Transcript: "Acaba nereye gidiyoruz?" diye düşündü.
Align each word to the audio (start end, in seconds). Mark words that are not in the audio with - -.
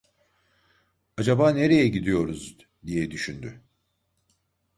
"Acaba 1.17 1.51
nereye 1.53 1.87
gidiyoruz?" 1.87 2.57
diye 2.85 3.11
düşündü. 3.11 3.61